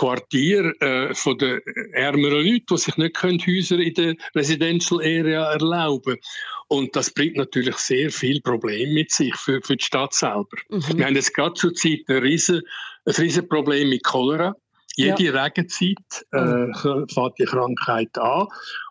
Quartieren, 0.00 0.72
äh, 0.80 1.14
von 1.14 1.36
den 1.36 1.60
ärmeren 1.92 2.42
Leuten, 2.42 2.64
die 2.70 2.76
sich 2.78 2.96
nicht 2.96 3.16
können 3.16 3.38
Häuser 3.38 3.78
in 3.78 3.92
der 3.92 4.14
Residential 4.34 4.98
Area 5.00 5.52
erlauben 5.52 6.14
können. 6.14 6.20
Und 6.68 6.96
das 6.96 7.10
bringt 7.10 7.36
natürlich 7.36 7.76
sehr 7.76 8.10
viel 8.10 8.40
Probleme 8.40 8.94
mit 8.94 9.10
sich 9.10 9.36
für, 9.36 9.60
für 9.60 9.76
die 9.76 9.84
Stadt 9.84 10.14
selber. 10.14 10.46
Mhm. 10.70 10.96
Wir 10.96 11.04
haben 11.04 11.16
jetzt 11.16 11.34
gerade 11.34 11.52
zur 11.52 11.74
Zeit 11.74 11.98
ein 12.08 12.16
riesen, 12.16 12.62
ein 13.04 13.12
riesen 13.12 13.46
Problem 13.46 13.90
mit 13.90 14.02
Cholera. 14.02 14.56
Jede 14.96 15.22
ja. 15.22 15.42
Regenzeit 15.42 15.98
äh, 16.32 16.40
mhm. 16.40 17.06
fängt 17.12 17.38
die 17.38 17.44
Krankheit 17.44 18.16
an. 18.16 18.46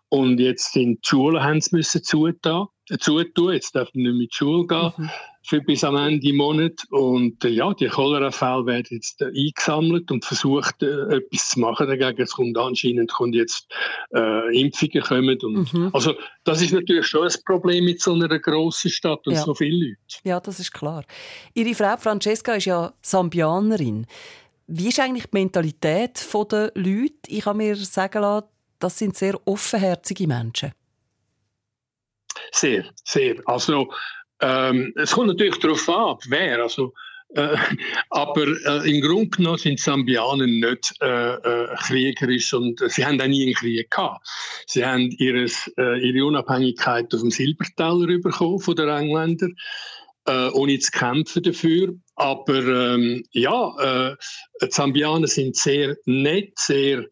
Und 0.10 0.40
jetzt 0.40 0.74
sind 0.74 1.00
die 1.04 1.08
Schulen 1.08 1.42
haben 1.42 1.62
müssen 1.72 2.04
zutun, 2.04 2.68
äh, 2.68 2.79
zutun. 2.98 3.54
Jetzt 3.54 3.76
dürfen 3.76 4.04
wir 4.04 4.12
nicht 4.12 4.14
mehr 4.14 4.24
in 4.24 4.28
die 4.30 4.36
Schule 4.36 4.68
gehen. 4.68 4.94
Mhm 4.98 5.10
für 5.50 5.62
bis 5.62 5.84
am 5.84 5.96
Ende 5.96 6.32
Monat. 6.34 6.74
Und 6.92 7.44
äh, 7.44 7.50
ja, 7.50 7.74
die 7.74 7.88
Cholera-Fälle 7.88 8.66
werden 8.66 8.88
jetzt 8.92 9.22
äh, 9.22 9.26
eingesammelt 9.26 10.12
und 10.12 10.24
versucht, 10.24 10.82
äh, 10.84 11.18
etwas 11.18 11.50
zu 11.50 11.60
machen 11.60 11.88
dagegen. 11.88 12.22
Es 12.22 12.32
kommt 12.32 12.58
anscheinend 12.58 13.12
kommt 13.12 13.36
jetzt 13.36 13.68
äh, 14.14 14.60
Impfungen 14.60 15.02
kommen. 15.02 15.38
Und, 15.42 15.74
mhm. 15.74 15.90
Also 15.94 16.14
das 16.44 16.62
ist 16.62 16.72
natürlich 16.72 17.08
schon 17.08 17.28
ein 17.28 17.34
Problem 17.46 17.86
mit 17.86 18.02
so 18.02 18.14
einer 18.14 18.40
grossen 18.40 18.92
Stadt 18.92 19.26
und 19.26 19.34
ja. 19.34 19.42
so 19.42 19.56
vielen 19.56 19.82
Leuten. 19.82 19.98
Ja, 20.24 20.40
das 20.40 20.60
ist 20.60 20.72
klar. 20.72 21.04
Ihre 21.54 21.74
Frau 21.74 21.98
Francesca 21.98 22.54
ist 22.54 22.66
ja 22.66 22.94
Sambianerin. 23.02 24.06
Wie 24.68 24.90
ist 24.90 25.00
eigentlich 25.00 25.26
die 25.26 25.38
Mentalität 25.38 26.28
der 26.52 26.72
Leute? 26.76 27.14
Ich 27.28 27.46
habe 27.46 27.58
mir 27.58 27.76
sagen 27.76 28.22
lassen, 28.22 28.48
das 28.78 28.98
sind 28.98 29.18
sehr 29.18 29.36
offenherzige 29.46 30.28
Menschen. 30.28 30.72
Sehr, 32.52 32.86
sehr. 33.04 33.36
Also 33.46 33.92
ähm, 34.42 34.94
es 34.96 35.12
kommt 35.12 35.28
natürlich 35.28 35.60
darauf 35.60 35.88
an, 35.90 36.18
wer. 36.28 36.62
Also, 36.64 36.94
äh, 37.36 37.56
aber 38.10 38.48
äh, 38.66 38.90
im 38.90 39.02
Grunde 39.02 39.30
genommen 39.30 39.58
sind 39.58 39.80
Sambianer 39.80 40.48
nicht 40.48 40.94
äh, 41.02 41.34
äh, 41.36 41.76
kriegerisch 41.76 42.54
und 42.54 42.80
sie 42.88 43.06
haben 43.06 43.22
auch 43.22 43.28
nie 43.28 43.46
einen 43.46 43.54
Krieg 43.54 43.92
gehabt. 43.92 44.28
Sie 44.66 44.86
haben 44.86 45.12
ihres, 45.20 45.72
äh, 45.78 46.00
ihre 46.00 46.26
Unabhängigkeit 46.26 47.14
auf 47.14 47.22
dem 47.22 47.32
Silberteller 47.32 48.08
bekommen 48.20 48.60
von 48.60 48.76
den 48.76 48.90
Engländern, 48.90 49.56
äh, 50.26 50.50
ohne 50.50 50.80
zu 50.80 50.92
kämpfen 50.92 51.44
dafür. 51.44 51.94
Aber 52.16 52.56
ähm, 52.56 53.24
ja, 53.32 54.16
die 54.62 54.70
Zambianer 54.70 55.28
sind 55.28 55.56
sehr 55.56 55.96
nett, 56.06 56.52
sehr 56.58 57.06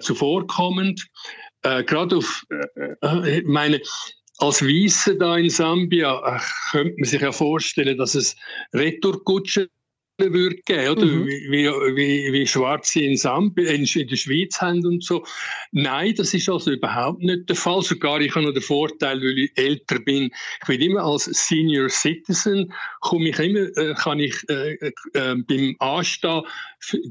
zuvorkommend. 0.00 1.06
Gerade 1.62 2.16
auf, 2.16 2.44
meine, 3.44 3.80
als 4.38 4.62
Weiße 4.62 5.16
da 5.16 5.36
in 5.36 5.50
Sambia 5.50 6.40
könnte 6.70 6.94
man 6.98 7.08
sich 7.08 7.20
ja 7.20 7.32
vorstellen, 7.32 7.96
dass 7.96 8.14
es 8.14 8.36
Retourkutschen 8.72 9.68
würde 10.18 10.56
geben, 10.64 10.88
oder? 10.90 11.06
Mhm. 11.06 11.26
Wie, 11.26 11.66
wie, 11.96 12.32
wie 12.32 12.46
Schwarze 12.46 13.00
in, 13.00 13.16
Sambia, 13.16 13.70
in, 13.70 13.84
der 13.84 14.16
Schweiz 14.16 14.60
haben 14.60 14.84
und 14.86 15.02
so. 15.02 15.24
Nein, 15.72 16.14
das 16.16 16.32
ist 16.34 16.48
also 16.48 16.70
überhaupt 16.70 17.20
nicht 17.20 17.48
der 17.48 17.56
Fall. 17.56 17.82
Sogar 17.82 18.20
ich 18.20 18.34
habe 18.34 18.46
noch 18.46 18.52
den 18.52 18.62
Vorteil, 18.62 19.20
weil 19.20 19.38
ich 19.38 19.52
älter 19.56 19.98
bin. 19.98 20.30
Ich 20.62 20.68
bin 20.68 20.80
immer 20.80 21.02
als 21.02 21.24
Senior 21.24 21.88
Citizen, 21.88 22.72
komme 23.00 23.30
ich 23.30 23.38
immer, 23.38 23.76
äh, 23.76 23.94
kann 23.94 24.20
ich 24.20 24.36
äh, 24.48 24.74
äh, 24.74 24.92
beim 25.14 25.74
Anstehen, 25.80 26.42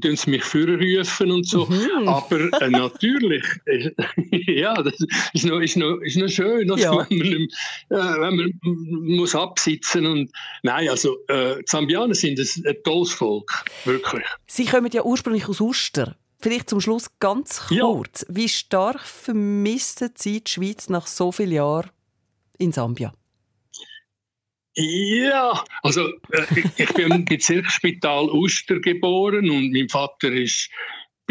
tun 0.00 0.16
sie 0.16 0.30
mich 0.30 0.42
vorrufen 0.42 1.30
und 1.30 1.46
so. 1.46 1.66
Mhm. 1.66 2.08
Aber 2.08 2.60
äh, 2.60 2.70
natürlich, 2.70 3.44
ja, 4.46 4.74
das 4.82 4.94
ist 5.32 5.44
noch, 5.44 5.60
ist 5.60 5.76
noch, 5.76 5.98
ist 5.98 6.16
noch 6.16 6.28
schön, 6.28 6.70
also, 6.70 6.82
ja. 6.82 7.06
wenn, 7.10 7.18
man, 7.18 7.42
äh, 7.90 8.20
wenn 8.20 8.36
man 8.36 9.16
muss 9.16 9.34
absitzen 9.34 10.06
und 10.06 10.30
nein, 10.62 10.88
also 10.88 11.16
äh, 11.28 11.62
Zambianer 11.64 12.14
sind 12.14 12.38
ein, 12.38 12.66
ein 12.66 12.76
tolles 12.84 13.12
Volk, 13.12 13.64
wirklich. 13.84 14.24
Sie 14.46 14.64
kommen 14.64 14.90
ja 14.92 15.02
ursprünglich 15.02 15.48
aus 15.48 15.60
Uster. 15.60 16.16
Vielleicht 16.40 16.68
zum 16.68 16.80
Schluss 16.80 17.06
ganz 17.20 17.68
kurz. 17.68 18.26
Ja. 18.28 18.34
Wie 18.34 18.50
stark 18.50 19.00
vermisst 19.00 20.04
Sie 20.18 20.44
die 20.44 20.50
Schweiz 20.50 20.90
nach 20.90 21.06
so 21.06 21.32
vielen 21.32 21.52
Jahren 21.52 21.90
in 22.58 22.70
Sambia? 22.70 23.14
Ja, 24.76 25.64
also 25.82 26.08
äh, 26.32 26.62
ich 26.76 26.92
bin 26.94 27.12
im 27.12 27.24
Bezirksspital 27.24 28.28
Uster 28.30 28.80
geboren 28.80 29.48
und 29.48 29.72
mein 29.72 29.88
Vater 29.88 30.32
ist 30.32 30.68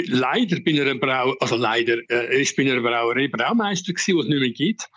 leider 0.07 0.59
bin 0.61 0.77
er 0.77 0.95
Brau 0.95 1.35
also 1.39 1.55
leider 1.55 1.97
äh, 2.09 2.41
ist 2.41 2.55
bei 2.55 2.63
einer 2.63 2.81
Brauerei 2.81 3.27
Braumeister 3.27 3.93
gewesen, 3.93 4.17
was 4.17 4.25
es 4.25 4.29
nicht 4.29 4.39
mehr 4.39 4.49
gibt, 4.49 4.89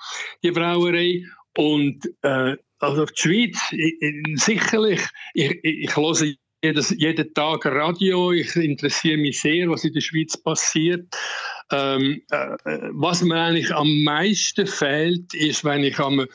die 0.42 0.52
Brauerei 0.52 1.24
und 1.56 2.06
äh, 2.22 2.56
also 2.78 3.04
die 3.04 3.12
Schweiz 3.16 3.58
ich, 3.72 3.94
sicherlich 4.36 5.00
ich, 5.34 5.50
ich, 5.62 5.82
ich 5.82 5.96
höre 5.96 6.14
jedes, 6.62 6.94
jeden 6.96 7.32
Tag 7.34 7.66
Radio. 7.66 8.32
Ich 8.32 8.56
interessiere 8.56 9.18
mich 9.18 9.40
sehr, 9.40 9.68
was 9.68 9.84
in 9.84 9.92
der 9.92 10.00
Schweiz 10.00 10.36
passiert. 10.36 11.06
Ähm, 11.70 12.22
äh, 12.30 12.56
was 12.92 13.22
mir 13.22 13.36
eigentlich 13.36 13.74
am 13.74 14.02
meisten 14.02 14.66
fehlt, 14.66 15.32
ist, 15.34 15.64
wenn 15.64 15.84
ich 15.84 15.98
am 15.98 16.26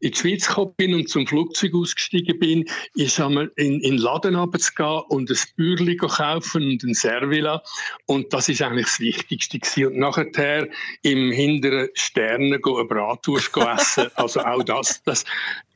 in 0.00 0.10
die 0.10 0.18
Schweiz 0.18 0.46
gekommen 0.46 0.74
bin 0.76 0.94
und 0.94 1.08
zum 1.08 1.26
Flugzeug 1.26 1.74
ausgestiegen 1.74 2.38
bin, 2.38 2.64
ist 2.94 3.18
einmal 3.20 3.50
in, 3.56 3.80
in 3.80 3.96
den 3.96 3.98
Laden 3.98 4.34
runterzugehen 4.34 5.02
und 5.08 5.30
ein 5.30 5.38
Bürli 5.56 5.96
kaufen 5.96 6.62
und 6.62 6.82
ein 6.82 6.94
Servila. 6.94 7.62
Und 8.06 8.32
das 8.32 8.48
ist 8.48 8.60
eigentlich 8.62 8.86
das 8.86 9.00
Wichtigste 9.00 9.58
gewesen. 9.58 9.86
Und 9.86 9.98
nachher 9.98 10.68
im 11.02 11.32
hinteren 11.32 11.88
Sternen 11.94 12.52
eine 12.52 12.84
Bratwurst 12.84 13.56
essen. 13.56 14.10
also 14.14 14.40
auch 14.40 14.62
das, 14.62 15.02
das, 15.04 15.24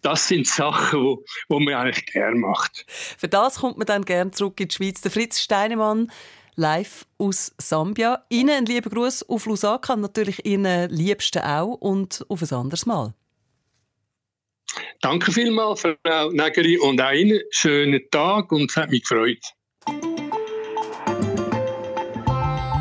das 0.03 0.29
sind 0.29 0.47
Sachen, 0.47 1.03
wo, 1.03 1.25
wo 1.49 1.61
man 1.61 1.75
eigentlich 1.75 2.07
gerne 2.07 2.37
macht. 2.37 2.85
Für 3.19 3.29
das 3.29 3.57
kommt 3.57 3.79
man 3.79 3.87
dann 3.87 4.05
gerne 4.05 4.31
zurück 4.31 4.61
in 4.61 4.69
die 4.69 4.75
Schweiz. 4.75 5.01
Der 5.01 5.11
Fritz 5.11 5.41
Steinemann 5.41 6.11
live 6.59 7.07
aus 7.19 7.53
Sambia. 7.57 8.25
Ihnen 8.29 8.51
einen 8.51 8.67
lieben 8.67 8.91
Gruß 8.91 9.29
auf 9.29 9.47
Lusaka, 9.47 9.97
natürlich 9.97 10.45
Ihnen 10.45 10.91
liebsten 10.91 11.39
auch 11.39 11.75
und 11.75 12.27
auf 12.29 12.43
ein 12.43 12.53
anderes 12.53 12.85
Mal. 12.85 13.15
Danke 15.01 15.31
vielmals, 15.31 15.83
Frau 15.83 16.31
Nägeri, 16.31 16.77
und 16.79 17.01
auch 17.01 17.13
Ihnen 17.13 17.41
schönen 17.51 18.01
Tag 18.11 18.51
und 18.51 18.69
es 18.71 18.77
hat 18.77 18.91
mich 18.91 19.03
gefreut. 19.03 19.39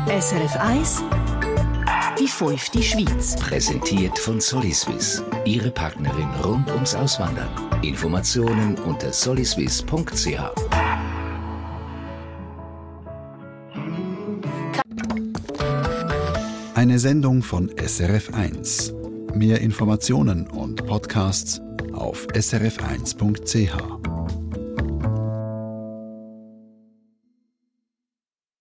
SRF 0.08 0.56
1 0.56 1.02
Die 2.18 2.26
fünfte 2.26 2.82
Schweiz. 2.82 3.36
Präsentiert 3.36 4.18
von 4.18 4.40
Soliswiss. 4.40 5.22
Ihre 5.44 5.70
Partnerin 5.70 6.28
rund 6.42 6.68
ums 6.70 6.94
Auswandern. 6.96 7.48
Informationen 7.82 8.76
unter 8.78 9.12
soliswiss.ch. 9.12 10.40
Eine 16.74 16.98
Sendung 16.98 17.42
von 17.42 17.70
SRF 17.76 18.34
1. 18.34 18.94
Mehr 19.34 19.60
Informationen 19.60 20.48
und 20.48 20.84
Podcasts 20.86 21.60
auf 22.00 22.26
srf1.ch. 22.28 24.17